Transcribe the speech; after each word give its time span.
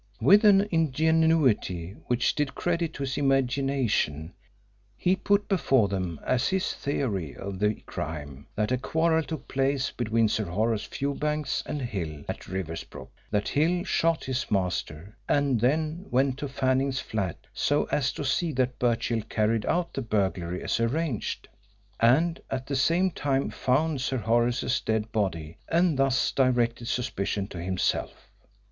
With 0.19 0.43
an 0.45 0.67
ingenuity 0.71 1.95
which 2.07 2.33
did 2.33 2.55
credit 2.55 2.91
to 2.95 3.03
his 3.03 3.19
imagination, 3.19 4.33
he 4.97 5.15
put 5.15 5.47
before 5.47 5.89
them 5.89 6.19
as 6.25 6.47
his 6.47 6.73
theory 6.73 7.35
of 7.35 7.59
the 7.59 7.75
crime 7.81 8.47
that 8.55 8.71
a 8.71 8.79
quarrel 8.79 9.21
took 9.21 9.47
place 9.47 9.91
between 9.91 10.27
Sir 10.27 10.45
Horace 10.45 10.85
Fewbanks 10.85 11.61
and 11.67 11.83
Hill 11.83 12.25
at 12.27 12.47
Riversbrook, 12.47 13.11
that 13.29 13.49
Hill 13.49 13.83
shot 13.83 14.23
his 14.23 14.49
master 14.49 15.15
and 15.29 15.59
then 15.61 16.07
went 16.09 16.39
to 16.39 16.47
Fanning's 16.47 16.99
flat 16.99 17.37
so 17.53 17.83
as 17.91 18.11
to 18.13 18.25
see 18.25 18.51
that 18.53 18.79
Birchill 18.79 19.21
carried 19.29 19.67
out 19.67 19.93
the 19.93 20.01
burglary 20.01 20.63
as 20.63 20.79
arranged, 20.79 21.47
and 21.99 22.41
at 22.49 22.65
the 22.65 22.75
same 22.75 23.11
time 23.11 23.51
found 23.51 24.01
Sir 24.01 24.17
Horace's 24.17 24.81
dead 24.81 25.11
body, 25.11 25.59
and 25.67 25.95
thus 25.99 26.31
directed 26.31 26.87
suspicion 26.87 27.47
to 27.49 27.61
himself. 27.61 28.31